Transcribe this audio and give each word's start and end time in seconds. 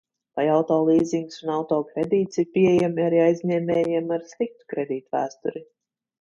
Vai 0.37 0.43
auto 0.51 0.77
līzings 0.85 1.35
un 1.43 1.51
auto 1.55 1.77
kredīts 1.89 2.41
ir 2.43 2.47
pieejami 2.55 3.05
arī 3.11 3.19
aizņēmējiem 3.27 4.11
ar 4.17 4.25
sliktu 4.33 4.69
kredītvēsturi? 4.75 5.65